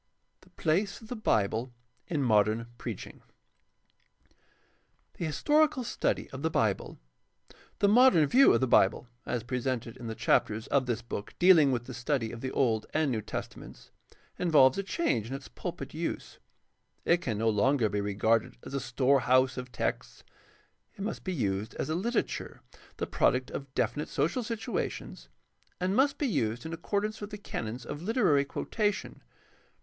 THE 0.39 0.49
PLACE 0.49 0.99
OF 0.99 1.09
THE 1.09 1.15
BIBLE 1.15 1.71
IN 2.07 2.23
MODERN 2.23 2.65
PREACHING 2.79 3.21
The 5.19 5.25
historical 5.25 5.83
study 5.83 6.27
of 6.31 6.41
the 6.41 6.49
Bible.— 6.49 6.97
The 7.81 7.87
modern 7.87 8.25
view 8.25 8.51
of 8.51 8.61
the 8.61 8.67
Bible 8.67 9.07
as 9.27 9.43
presented 9.43 9.95
in 9.97 10.07
the 10.07 10.15
chapters 10.15 10.65
of 10.65 10.87
this 10.87 11.03
book 11.03 11.35
dealing 11.37 11.71
with 11.71 11.85
the 11.85 11.93
study 11.93 12.31
of 12.31 12.41
the 12.41 12.49
Old 12.49 12.87
and 12.95 13.11
New 13.11 13.21
Testaments 13.21 13.91
involves 14.39 14.75
a 14.79 14.81
change 14.81 15.27
in 15.27 15.35
its 15.35 15.47
pulpit 15.49 15.93
use. 15.93 16.39
It 17.05 17.17
can 17.21 17.37
no 17.37 17.49
longer 17.49 17.87
be 17.87 18.01
regarded 18.01 18.57
as 18.63 18.73
a 18.73 18.79
storehouse 18.79 19.55
of 19.55 19.71
texts. 19.71 20.23
It 20.95 21.01
must 21.01 21.23
be 21.23 21.31
used 21.31 21.75
as 21.75 21.89
a 21.91 21.95
literature, 21.95 22.61
the 22.97 23.05
product 23.05 23.51
of 23.51 23.71
definite 23.75 24.09
social 24.09 24.41
situations, 24.41 25.29
and 25.79 25.95
must 25.95 26.17
be 26.17 26.25
used 26.27 26.65
in 26.65 26.73
accordance 26.73 27.21
with 27.21 27.29
the 27.29 27.37
canons 27.37 27.85
of 27.85 28.01
literary 28.01 28.45
quotation. 28.45 29.21